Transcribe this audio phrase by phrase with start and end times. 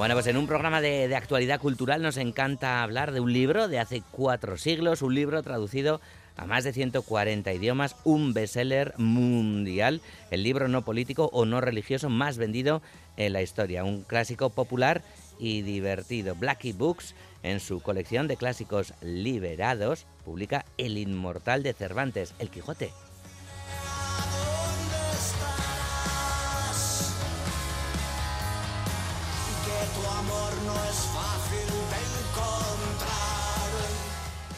[0.00, 3.78] Bueno, pues en un programa de, actualidad cultural nos encanta hablar de un libro de
[3.78, 6.00] hace cuatro siglos, un libro traducido
[6.38, 10.00] a más de 140 idiomas, un bestseller mundial,
[10.30, 12.80] el libro no político o no religioso más vendido
[13.18, 15.02] en la historia, un clásico popular
[15.38, 16.34] y divertido.
[16.34, 22.90] Blackie Books, en su colección de clásicos liberados, publica El Inmortal de Cervantes, El Quijote.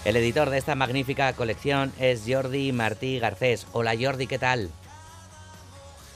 [0.04, 3.68] El editor de esta magnífica colección es Jordi Martí Garcés.
[3.72, 4.70] Hola Jordi, ¿qué tal?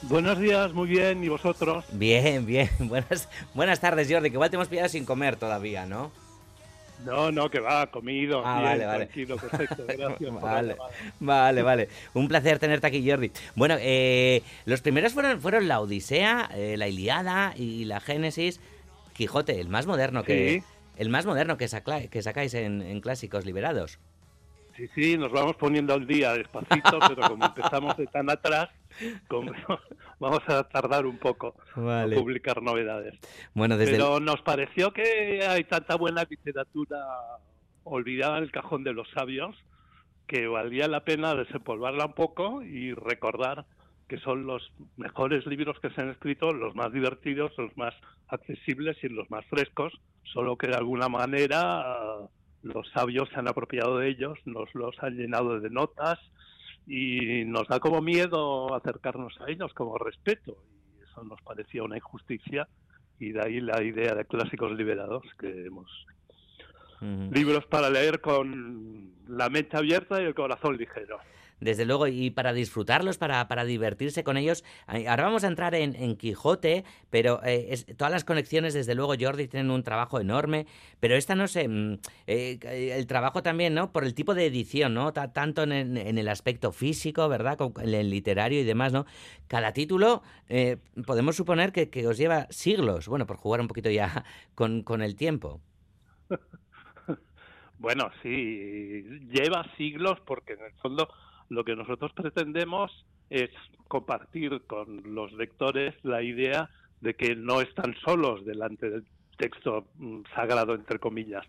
[0.03, 1.85] Buenos días, muy bien, ¿y vosotros?
[1.93, 2.69] Bien, bien.
[2.81, 6.11] Buenas, buenas tardes, Jordi, que igual te hemos pillado sin comer todavía, ¿no?
[7.05, 8.43] No, no, que va, comido.
[8.45, 9.07] Ah, bien, vale, vale.
[9.07, 10.41] Tranquilo, perfecto, gracias.
[10.41, 10.77] Vale,
[11.21, 11.89] vale, vale.
[12.15, 13.31] Un placer tenerte aquí, Jordi.
[13.55, 18.61] Bueno, eh, los primeros fueron, fueron la Odisea, eh, la Iliada y la Génesis.
[19.17, 20.67] Quijote, el más moderno que, Sí.
[20.97, 23.99] el más moderno que, sacla- que sacáis en, en clásicos liberados.
[24.77, 28.69] Sí, sí, nos vamos poniendo al día despacito, pero como empezamos de tan atrás,
[29.27, 29.53] como-
[30.21, 32.15] vamos a tardar un poco Vale.
[32.15, 33.15] a publicar novedades.
[33.55, 36.99] Bueno, desde el- Pero nos pareció que hay tanta buena literatura
[37.85, 39.57] olvidada en el cajón de los sabios
[40.27, 43.65] que valía la pena desempolvarla un poco y recordar
[44.09, 47.95] que son los mejores libros que se han escrito, los más divertidos, los más
[48.29, 49.93] accesibles y los más frescos,
[50.25, 52.29] solo que de alguna manera ah,
[52.63, 56.19] los sabios se han apropiado de ellos, nos los han llenado de notas
[56.87, 60.57] y nos da como miedo acercarnos a ellos, como respeto,
[60.99, 62.69] y eso nos parecía una injusticia
[63.19, 65.91] y de ahí la idea de clásicos liberados que hemos
[67.01, 71.19] libros para leer con la mente abierta y el corazón ligero.
[71.61, 74.63] Desde luego, y para disfrutarlos, para, para divertirse con ellos.
[74.87, 79.71] Ahora vamos a entrar en, Quijote, pero eh, todas las conexiones, desde luego, Jordi, tienen
[79.71, 80.67] un trabajo enorme,
[81.01, 82.59] pero esta no sé, mm, eh,
[82.95, 83.91] el trabajo también, ¿no?
[83.93, 85.13] Por el tipo de edición, ¿no?
[85.13, 87.57] Ta- tanto en el, aspecto físico, ¿verdad?
[87.57, 89.07] Como en el literario y demás, ¿no?
[89.49, 93.91] Cada título, eh, podemos suponer que, que os lleva siglos, bueno, por jugar un poquito
[93.91, 94.25] ya
[94.55, 95.61] con, con el tiempo.
[97.79, 101.09] Bueno, sí, lleva siglos porque en el fondo
[101.49, 103.51] lo que nosotros pretendemos es
[103.89, 106.71] compartir con los lectores la idea
[107.01, 109.05] de que no están solos delante del
[109.37, 111.45] texto mm, sagrado, entre comillas.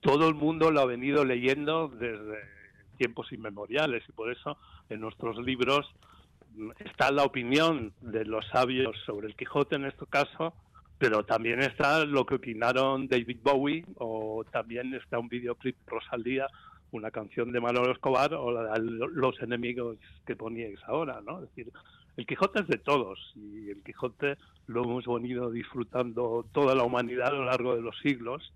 [0.00, 2.38] Todo el mundo lo ha venido leyendo desde
[2.96, 4.56] tiempos inmemoriales y por eso
[4.88, 5.86] en nuestros libros
[6.54, 10.54] mm, está la opinión de los sabios sobre el Quijote en este caso,
[10.98, 16.46] pero también está lo que opinaron David Bowie o también está un videoclip de Rosalía,
[16.96, 19.96] una canción de Manolo Escobar o la de los enemigos
[20.26, 21.42] que poníais ahora, ¿no?
[21.42, 21.72] Es decir,
[22.16, 24.36] el Quijote es de todos y el Quijote
[24.66, 28.52] lo hemos venido disfrutando toda la humanidad a lo largo de los siglos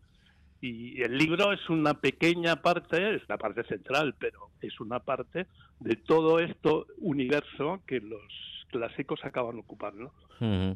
[0.61, 5.47] y el libro es una pequeña parte, es la parte central, pero es una parte
[5.79, 8.23] de todo esto universo que los
[8.71, 10.13] clásicos acaban ocupando.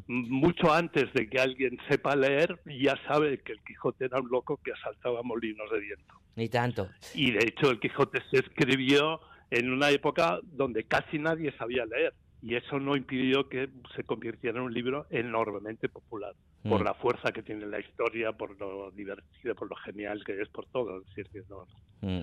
[0.07, 4.57] Mucho antes de que alguien sepa leer, ya sabe que el Quijote era un loco
[4.63, 6.13] que asaltaba molinos de viento.
[6.35, 6.89] Ni tanto.
[7.13, 9.19] Y de hecho el Quijote se escribió
[9.51, 12.13] en una época donde casi nadie sabía leer.
[12.41, 16.83] Y eso no impidió que se convirtiera en un libro enormemente popular, por Mm.
[16.83, 20.65] la fuerza que tiene la historia, por lo divertido, por lo genial que es, por
[20.67, 21.01] todo.
[21.07, 21.65] Es decir, no-
[22.01, 22.21] Mm.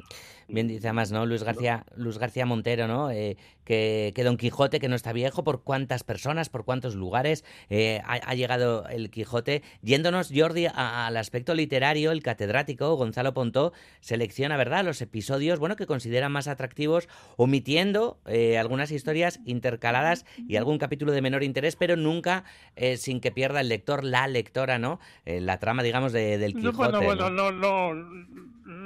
[0.48, 1.26] Bien dice además, ¿no?
[1.26, 3.10] Luis García, Luis García Montero, ¿no?
[3.10, 7.44] Eh, que, que Don Quijote, que no está viejo, por cuántas personas, por cuántos lugares
[7.70, 9.62] eh, ha, ha llegado el Quijote.
[9.82, 15.76] Yéndonos, Jordi, a- al aspecto literario, el catedrático Gonzalo Pontó selecciona, ¿verdad?, los episodios, bueno,
[15.76, 21.76] que considera más atractivos, omitiendo eh, algunas historias intercaladas y algún capítulo de menor interés,
[21.76, 22.44] pero nunca
[22.76, 24.98] eh, sin que pierda el lector, la lectora, ¿no?
[25.24, 26.98] Eh, la trama, digamos, de- del No, Quijote.
[26.98, 27.52] bueno, bueno, ¿no?
[27.52, 28.32] no, no,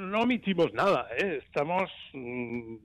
[0.07, 1.41] no omitimos nada, ¿eh?
[1.45, 2.75] Estamos, mm,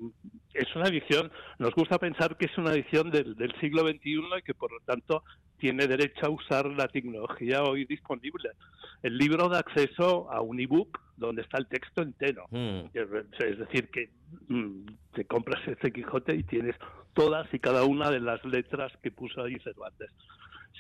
[0.55, 4.43] es una edición, nos gusta pensar que es una edición del, del siglo XXI y
[4.43, 5.25] que por lo tanto
[5.59, 8.51] tiene derecho a usar la tecnología hoy disponible.
[9.03, 12.47] El libro da acceso a un ebook donde está el texto entero.
[12.51, 12.87] Mm.
[12.93, 14.11] Es decir, que
[14.49, 16.75] mm, te compras ese Quijote y tienes
[17.15, 20.11] todas y cada una de las letras que puso ahí Cervantes.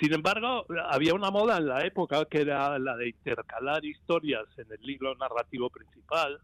[0.00, 4.66] Sin embargo, había una moda en la época que era la de intercalar historias en
[4.72, 6.40] el libro narrativo principal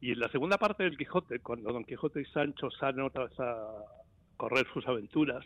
[0.00, 3.38] y en la segunda parte del Quijote, cuando Don Quijote y Sancho salen otra vez
[3.38, 3.56] a
[4.36, 5.44] correr sus aventuras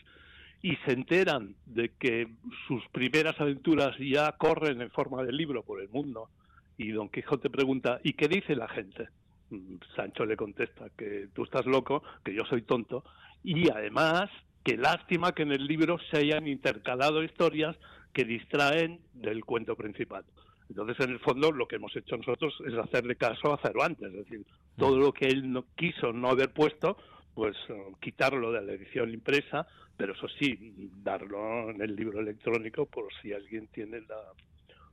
[0.63, 2.29] y se enteran de que
[2.67, 6.31] sus primeras aventuras ya corren en forma de libro por el mundo
[6.79, 9.09] y Don Quijote pregunta ¿y qué dice la gente?
[9.51, 13.05] Mm, Sancho le contesta que tú estás loco, que yo soy tonto
[13.43, 14.31] y además
[14.65, 17.77] que lástima que en el libro se hayan intercalado historias
[18.13, 20.25] que distraen del cuento principal.
[20.71, 24.25] Entonces, en el fondo, lo que hemos hecho nosotros es hacerle caso a Cervantes, es
[24.25, 24.47] decir,
[24.79, 26.97] todo lo que él no quiso no haber puesto,
[27.35, 29.67] pues eh, quitarlo de la edición impresa,
[29.97, 34.21] pero eso sí, darlo en el libro electrónico por si alguien tiene la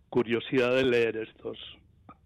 [0.09, 1.57] curiosidad de leer estos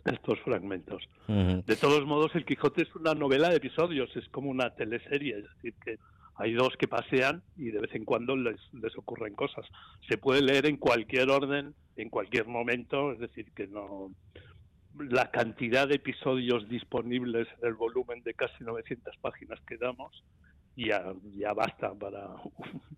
[0.06, 1.02] estos fragmentos.
[1.28, 5.44] De todos modos, El Quijote es una novela de episodios, es como una teleserie, es
[5.56, 5.98] decir, que
[6.38, 9.66] hay dos que pasean y de vez en cuando les, les ocurren cosas.
[10.10, 14.12] Se puede leer en cualquier orden, en cualquier momento, es decir, que no
[14.98, 20.24] la cantidad de episodios disponibles en el volumen de casi 900 páginas que damos
[20.76, 22.28] ya, ya basta para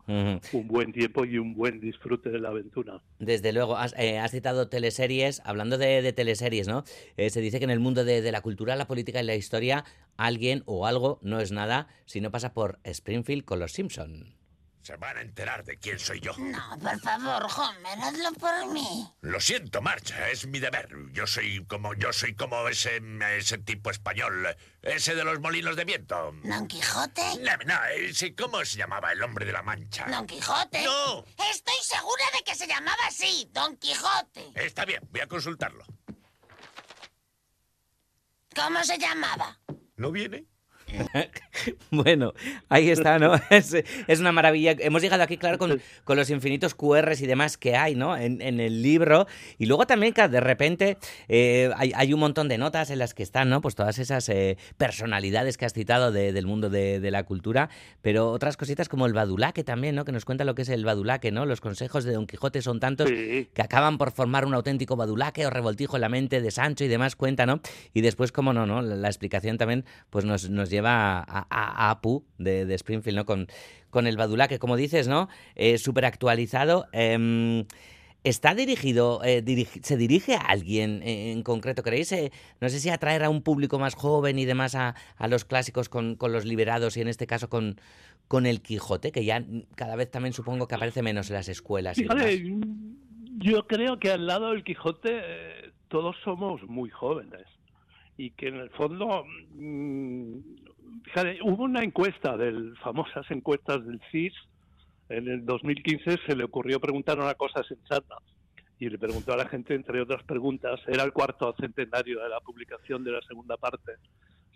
[0.07, 3.01] un buen tiempo y un buen disfrute de la aventura.
[3.19, 6.83] Desde luego, has, eh, citado teleseries, hablando de, teleseries, ¿no?
[7.18, 9.35] Eh, se dice que en el mundo de, de, la cultura, la política y la
[9.35, 9.83] historia,
[10.15, 14.37] alguien o algo no es nada si no pasa por Springfield con los Simpson.
[14.88, 16.31] Se van a enterar de quién soy yo.
[16.38, 19.06] No, por favor, Homer, hazlo por mí.
[19.19, 20.88] Lo siento, Marcha, es mi deber.
[21.12, 23.01] Yo soy como yo soy como ese
[23.36, 24.48] ese tipo español,
[24.81, 26.34] ese de los molinos de viento.
[26.42, 27.22] ¿Don Quijote?
[27.42, 30.06] No, no, ese, ¿cómo se llamaba el hombre de la Mancha?
[30.06, 30.81] ¿Don Quijote?
[30.86, 31.25] No.
[31.51, 34.54] Estoy segura de que se llamaba así, Don Quijote.
[34.56, 35.84] Está bien, voy a consultarlo.
[38.56, 39.60] ¿Cómo se llamaba?
[39.98, 40.45] ¿No viene?
[41.92, 42.34] bueno,
[42.69, 43.34] ahí está, ¿no?
[43.50, 44.75] Es, una maravilla.
[44.80, 45.81] Hemos llegado aquí, claro, con,
[46.18, 48.16] los infinitos QRs y demás que hay, ¿no?
[48.18, 49.28] En, el libro.
[49.57, 50.98] Y luego también, que de repente
[51.28, 53.62] eh, hay, un montón de notas en las que están, ¿no?
[53.62, 57.69] Pues todas esas eh, personalidades que has citado del mundo de, la cultura,
[58.01, 60.04] pero otras cositas como el badulaque también, ¿no?
[60.04, 61.45] Que nos cuenta lo que es el badulaque, ¿no?
[61.45, 65.50] Los consejos de Don Quijote son tantos que acaban por formar un auténtico badulaque o
[65.50, 67.62] revoltijo en la mente de Sancho y demás, cuenta, ¿no?
[67.94, 68.81] Y después, como no, ¿no?
[68.81, 73.25] La, explicación también pues nos, nos lleva a, Apu de, Springfield, ¿no?
[73.25, 73.47] Con,
[73.89, 75.29] con el Badula, que como dices, ¿no?
[75.56, 76.88] Eh, Súper actualizado.
[76.91, 77.65] Em,
[78.24, 79.44] ¿Está dirigido, eh,
[79.83, 81.81] se dirige a alguien en concreto?
[81.81, 82.12] ¿Creéis?
[82.12, 84.95] Eh, no sé si atraer a un público más joven y demás a,
[85.29, 87.79] los clásicos con, con, los liberados y en este caso con,
[88.27, 89.45] con el Quijote, que ya
[89.75, 91.97] cada vez también supongo que aparece menos en las escuelas.
[93.38, 95.21] yo creo que al lado del Quijote
[95.88, 97.45] todos somos muy jóvenes
[98.18, 100.38] y que en el fondo mm,
[101.07, 104.33] fíjate, hubo una encuesta del famosas encuestas del CIS
[105.09, 108.18] en el 2015 se le ocurrió preguntar una cosa sensata.
[108.80, 112.42] Y le preguntó a la gente entre otras preguntas era el cuarto centenario de la
[112.42, 113.94] publicación de la segunda parte.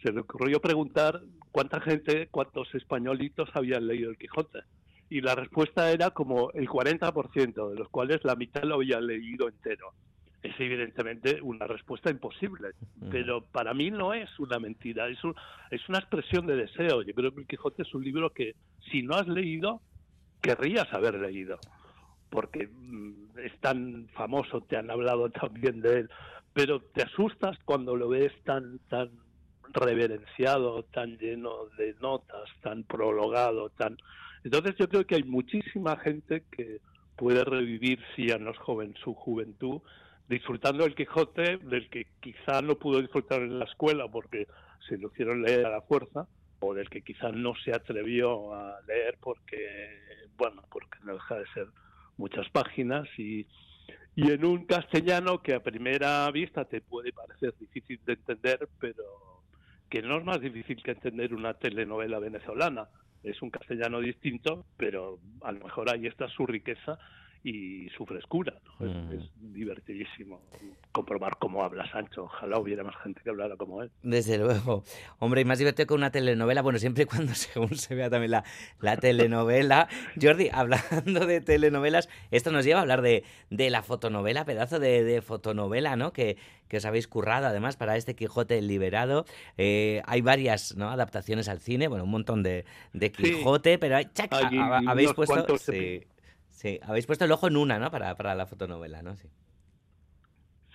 [0.04, 1.22] Se le ocurrió preguntar
[1.52, 4.60] cuánta gente cuántos españolitos habían leído el Quijote.
[5.10, 9.48] Y la respuesta era como el 40% de los cuales la mitad lo había leído
[9.48, 9.94] entero
[10.44, 12.70] es evidentemente una respuesta imposible,
[13.12, 15.20] pero para mí no es una mentira, es,
[15.70, 17.04] es una expresión de deseo.
[17.04, 18.56] Yo creo que el Quijote es un libro que
[18.92, 19.82] si no has leído,
[20.42, 21.60] querrías haber leído,
[22.32, 26.10] porque mm, es tan famoso, te han hablado también de él,
[26.54, 29.12] pero te asustas cuando lo ves tan, tan
[29.74, 33.96] reverenciado, tan lleno de notas, tan prologado, tan...
[34.44, 36.80] Entonces yo creo que hay muchísima gente que
[37.16, 39.82] puede revivir, si ya no es joven, su juventud
[40.32, 44.48] disfrutando el Quijote, del que quizá no pudo disfrutar en la escuela porque
[44.88, 46.26] se lo hicieron leer a la fuerza,
[46.62, 50.00] o del que quizá no se atrevió a leer porque,
[50.38, 51.68] bueno, porque no deja de ser
[52.16, 53.46] muchas páginas y,
[54.16, 59.04] y en un castellano que a primera vista te puede parecer difícil de entender, pero
[59.90, 62.88] que no es más difícil que entender una telenovela venezolana.
[63.22, 66.98] Es un castellano distinto, pero a lo mejor ahí está su riqueza
[67.44, 68.54] y su frescura.
[68.80, 69.54] Es, mm.
[69.54, 70.42] divertidísimo
[70.92, 72.24] comprobar cómo habla Sancho.
[72.24, 73.92] Ojalá hubiera más gente que hablara como él.
[74.04, 74.84] Desde luego.
[75.20, 76.62] Hombre, y más divertido que una telenovela.
[76.62, 78.44] Bueno, siempre y cuando según se vea también la,
[78.80, 79.88] la telenovela.
[80.22, 85.04] Jordi, hablando de telenovelas, esto nos lleva a hablar de, de la fotonovela, pedazo de,
[85.04, 86.14] de fotonovela, ¿no?
[86.14, 89.26] Que, que os habéis currado además para este Quijote liberado.
[89.58, 90.90] Eh, hay varias ¿no?
[90.90, 94.08] adaptaciones al cine, bueno, un montón de, de Quijote, pero hay,
[94.88, 95.58] habéis puesto...
[95.58, 96.04] Sí,
[96.84, 97.92] Habéis puesto el ojo en una, ¿no?
[97.92, 99.16] Para, para la fotonovela, ¿no?
[99.16, 99.28] Sí.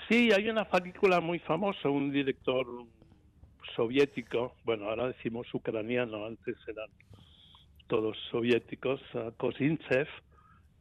[0.08, 2.66] sí, hay una película muy famosa, un director
[3.74, 6.88] soviético, bueno, ahora decimos ucraniano, antes eran
[7.86, 9.00] todos soviéticos,
[9.36, 10.08] Kozintsev,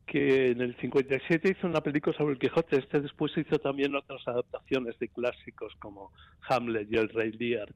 [0.05, 2.77] que en el 57 hizo una película sobre el Quijote.
[2.77, 6.11] Este después hizo también otras adaptaciones de clásicos como
[6.47, 7.69] Hamlet y El Rey Lear.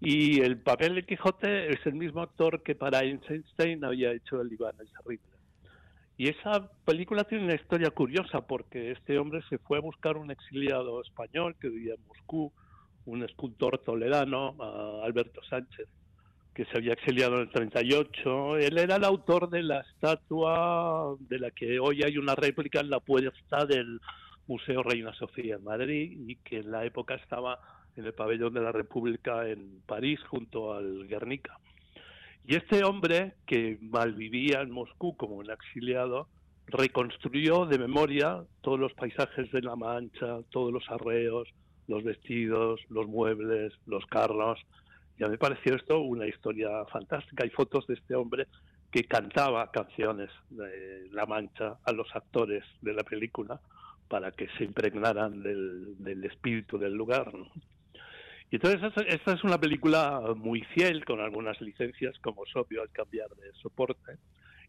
[0.00, 4.52] Y el papel del Quijote es el mismo actor que para Einstein había hecho el
[4.52, 5.37] Iván el Terrible.
[6.18, 10.32] Y esa película tiene una historia curiosa porque este hombre se fue a buscar un
[10.32, 12.52] exiliado español que vivía en Moscú,
[13.06, 14.56] un escultor toledano,
[15.04, 15.88] Alberto Sánchez,
[16.52, 18.56] que se había exiliado en el 38.
[18.56, 22.90] Él era el autor de la estatua de la que hoy hay una réplica en
[22.90, 24.00] la puerta del
[24.48, 27.60] Museo Reina Sofía en Madrid y que en la época estaba
[27.94, 31.60] en el pabellón de la República en París junto al Guernica.
[32.48, 36.28] Y este hombre, que malvivía en Moscú como un exiliado,
[36.66, 41.46] reconstruyó de memoria todos los paisajes de La Mancha, todos los arreos,
[41.88, 44.58] los vestidos, los muebles, los carros.
[45.18, 47.44] Y a mí me pareció esto una historia fantástica.
[47.44, 48.46] Hay fotos de este hombre
[48.90, 53.60] que cantaba canciones de La Mancha a los actores de la película
[54.08, 57.30] para que se impregnaran del, espíritu del lugar.
[58.50, 62.90] Y entonces esta es una película muy fiel, con algunas licencias, como es obvio al
[62.90, 64.16] cambiar de soporte.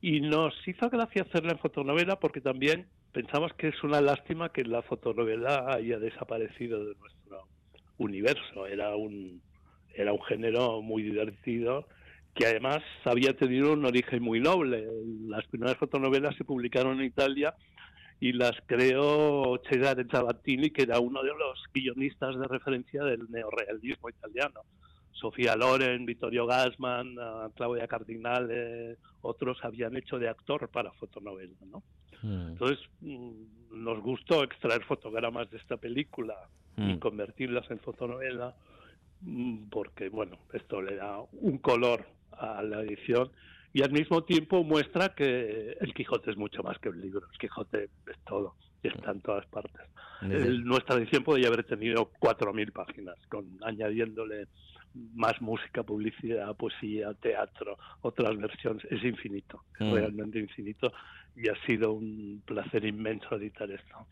[0.01, 4.63] Y nos hizo gracia hacerla en fotonovela porque también pensamos que es una lástima que
[4.63, 7.47] la fotonovela haya desaparecido de nuestro
[7.97, 8.67] universo.
[8.67, 9.41] Era un,
[9.93, 11.87] era un género muy divertido
[12.35, 14.87] que además había tenido un origen muy noble.
[15.27, 17.53] Las primeras fotonovelas se publicaron en Italia
[18.19, 24.09] y las creó Cesare Zavattini, que era uno de los guionistas de referencia del neorealismo
[24.09, 24.61] italiano.
[25.11, 31.83] Sofía Loren, Vittorio Gassman, eh, Claudia Cardinale, otros habían hecho de actor para fotonovela, ¿no?
[32.21, 32.49] Hmm.
[32.49, 36.35] Entonces mm, nos gustó extraer fotogramas de esta película
[36.77, 36.99] y hmm.
[36.99, 38.55] convertirlas en fotonovela
[39.21, 43.31] mm, porque, bueno, esto le da un color a la edición
[43.73, 47.37] y al mismo tiempo muestra que el Quijote es mucho más que un libro, el
[47.37, 49.81] Quijote es todo y está en todas partes.
[50.21, 54.47] nuestra edición podría haber tenido 4.000 páginas, con añadiéndole
[55.13, 59.93] más música, publicidad, poesía, teatro, otras versiones, es infinito, es mm.
[59.93, 60.91] realmente infinito
[61.35, 64.07] y ha sido un placer inmenso editar esto.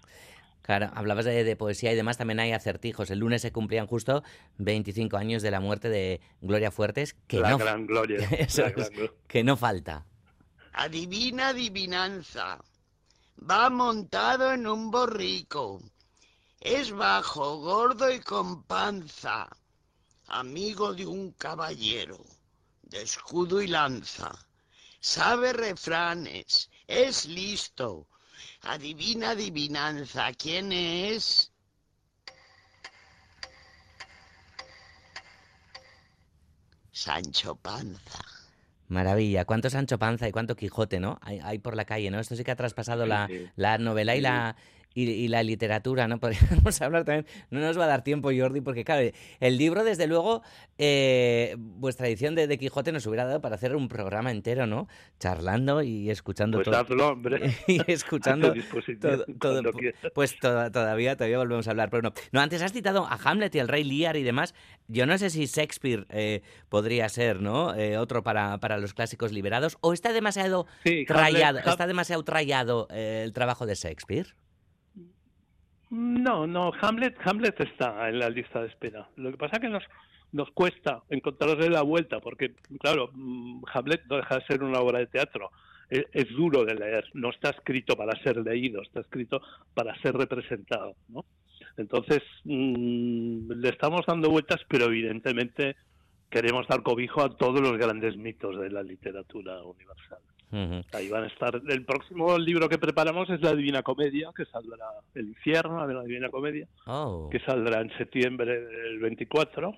[0.67, 3.09] Claro, hablabas de, poesía y demás, también hay acertijos.
[3.09, 4.21] El lunes se cumplían justo
[4.57, 8.27] 25 años de la muerte de Gloria Fuertes, que la no gran gloria,
[9.27, 10.05] que no falta.
[10.73, 12.59] Adivina adivinanza.
[13.49, 15.81] Va montado en un borrico.
[16.59, 19.47] Es bajo, gordo y con panza.
[20.27, 22.19] Amigo de un caballero,
[22.81, 24.37] de escudo y lanza.
[24.99, 28.05] Sabe refranes, es listo,
[28.67, 31.53] Adivina adivinanza, ¿quién es?
[36.91, 38.19] Sancho Panza.
[38.89, 41.17] Maravilla, cuánto Sancho Panza y cuánto Quijote, ¿no?
[41.21, 42.19] Hay, por la calle, ¿no?
[42.19, 44.57] Esto sí que ha traspasado la, la novela y la,
[44.97, 46.19] y, la literatura, ¿no?
[46.19, 50.07] Podríamos hablar también, no nos va a dar tiempo, Jordi, porque claro, el libro, desde
[50.07, 50.41] luego,
[50.77, 54.87] eh, vuestra edición de, Quijote nos hubiera dado para hacer un programa entero, ¿no?
[55.19, 57.09] Charlando y escuchando pues todo.
[57.09, 57.55] hombre.
[57.67, 58.53] y escuchando
[59.39, 59.61] todo,
[60.15, 62.13] pues todavía, todavía volvemos a hablar, pero no.
[62.31, 64.55] No, antes has citado a Hamlet y al Rey Lear y demás.
[64.87, 67.75] Yo no sé si Shakespeare eh, podría ser, ¿no?
[67.75, 70.65] Eh, otro para, para los clásicos liberados, o está demasiado
[71.05, 74.33] trayado, está demasiado trayado el trabajo de Shakespeare.
[75.89, 79.07] No, no, Hamlet, Hamlet está en la lista de espera.
[79.15, 79.83] Lo que pasa es que nos,
[80.33, 84.99] nos cuesta encontrarle la vuelta, porque, claro, mm, Hamlet no deja de ser una obra
[84.99, 85.51] de teatro.
[85.89, 89.41] Es, duro de leer, no está escrito para ser leído, está escrito
[89.73, 91.23] para ser representado, ¿no?
[91.77, 95.77] Entonces, mm, le estamos dando vueltas, pero evidentemente
[96.29, 100.16] queremos dar cobijo a todos los grandes mitos de la literatura universal.
[100.51, 101.61] Ahí van a estar.
[101.67, 106.03] El próximo libro que preparamos es La Divina Comedia, que saldrá El Infierno de la
[106.03, 107.29] Divina Comedia, oh.
[107.29, 109.73] que saldrá en septiembre del 24.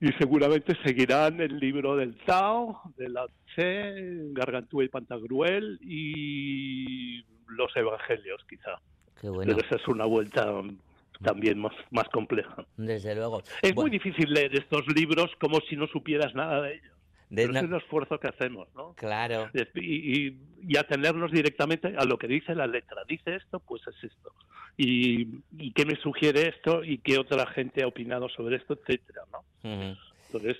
[0.00, 3.94] Y seguramente seguirán el libro del Tao, de la Tse,
[4.32, 8.80] Gargantúa y Pantagruel y los Evangelios, quizá.
[9.20, 10.62] Pero esa es una vuelta
[11.22, 12.66] también más, más compleja.
[12.76, 13.42] Desde luego.
[13.62, 16.93] Es muy difícil leer estos libros como si no supieras nada de ellos
[17.42, 18.94] es el esfuerzo que hacemos, ¿no?
[18.94, 19.50] Claro.
[19.74, 20.36] Y,
[20.66, 23.02] y, atenernos directamente a lo que dice la letra.
[23.08, 24.32] Dice esto, pues es esto.
[24.76, 29.22] Y, y qué me sugiere esto y qué otra gente ha opinado sobre esto, etcétera,
[29.32, 29.44] ¿no?
[29.62, 30.56] Entonces,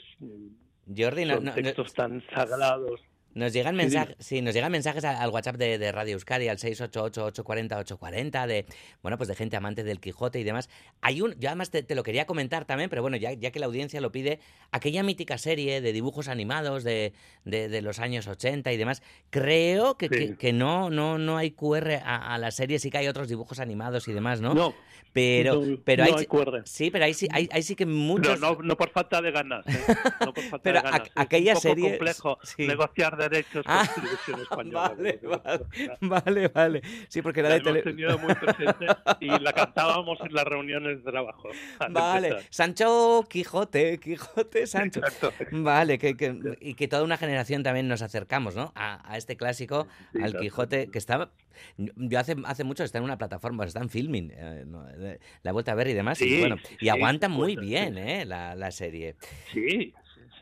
[0.96, 3.00] Jordi, son textos tan sagrados
[3.34, 8.66] nos llegan mensajes, sí, nos llegan mensajes al WhatsApp de, Radio Euskadi, al 688-840-840, de,
[9.02, 10.70] bueno, pues de gente amante del Quijote y demás.
[11.00, 13.66] Hay un, yo además te, lo quería comentar también, pero bueno, ya, ya, que la
[13.66, 17.12] audiencia lo pide, aquella mítica serie de dibujos animados de,
[17.44, 22.38] de, los años 80 y demás, creo que, que, no, no, no hay QR a,
[22.38, 24.54] la serie, sí que hay otros dibujos animados y demás, ¿no?
[24.54, 24.74] No.
[25.12, 26.26] Pero, pero hay,
[26.64, 28.40] Sí, pero ahí sí, hay, sí que muchos...
[28.40, 29.94] No, no, por falta de ganas, ¿eh?
[30.20, 31.10] No por falta pero de ganas.
[31.14, 31.90] aquella es un serie...
[31.90, 34.94] complejo negociar de derechos Ah, por televisión española.
[34.96, 35.66] Vale, vale,
[36.00, 36.82] vale, vale.
[37.08, 37.82] Sí, porque era La de hemos tele...
[37.82, 38.86] tenido muy presente
[39.20, 41.48] y la cantábamos en las reuniones de trabajo.
[41.78, 42.48] al Vale, empezar.
[42.52, 45.00] Sancho Quijote, Quijote Sancho.
[45.00, 45.32] Exacto.
[45.52, 48.72] Vale, que, que- y que toda una generación también nos acercamos, ¿no?
[48.74, 50.36] A, a este clásico, Sí, al.
[50.38, 51.30] Quijote, que estaba.
[51.76, 55.50] Yo hace, hace mucho está en una plataforma, está en filming, eh, no, eh, la
[55.50, 56.20] he vuelto a ver y demás.
[56.20, 57.96] y Sí, bueno, y sí, aguanta se muy bien.
[57.96, 58.24] ¿eh?
[58.24, 59.14] La, la serie.
[59.52, 59.94] Sí,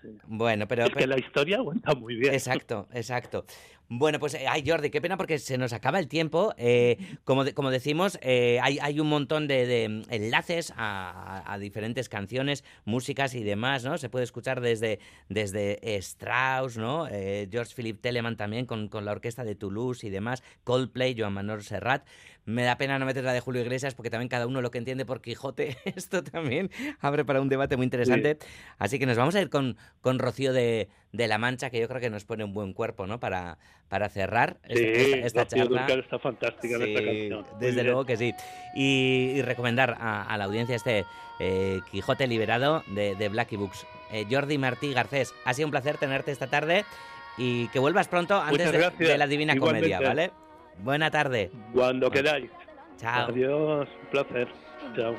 [0.03, 0.09] sí.
[0.27, 0.85] Bueno, pero.
[0.87, 2.35] Es que la historia aguanta muy bien.
[2.35, 3.45] Exacto, exacto.
[3.95, 6.55] Bueno, pues, eh, ay, Jordi, qué pena porque se nos acaba el tiempo.
[6.57, 11.11] Eh, como, de- como decimos, eh, hay, hay un montón de, de, enlaces a,
[11.45, 13.99] a- a diferentes canciones, músicas y demás, ¿no?
[13.99, 17.07] Se puede escuchar desde, desde Strauss, ¿no?
[17.11, 21.35] Eh, George Philip Telemann también con, con la orquesta de Toulouse y demás, Coldplay, Joan
[21.35, 22.07] Manuel Serrat.
[22.45, 24.79] Me da pena no meter la de Julio Iglesias porque también cada uno lo que
[24.79, 26.71] entiende por Quijote, esto también
[27.01, 28.39] abre para un debate muy interesante.
[28.79, 31.87] Así que nos vamos a ir con, con Rocío de, de la Mancha, que yo
[31.89, 33.21] creo que nos pone un buen cuerpo, ¿no?
[33.21, 33.59] Para,
[33.89, 35.87] para cerrar esta, Sí, esta- esta charla.
[35.87, 37.47] Está fantástica en esta Sí, canción.
[37.61, 37.87] Desde bien.
[37.87, 38.35] luego que sí.
[38.75, 41.05] Y, y recomendar a, a la audiencia este
[41.39, 43.87] eh, Quijote Liberado de, de Blacky Books.
[44.11, 46.85] Eh, Jordi Martí Garcés, ha sido un placer tenerte esta tarde
[47.39, 50.01] y que vuelvas pronto antes de, la Divina Comedia.
[50.01, 50.33] ¿vale?
[50.79, 51.51] Buena tarde.
[51.73, 52.51] Cuando queráis.
[52.97, 53.29] Chao.
[53.29, 54.49] Adiós, un placer.
[54.95, 55.15] Chao.